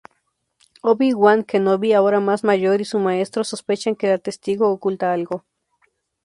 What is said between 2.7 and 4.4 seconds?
y su maestro, sospechan que la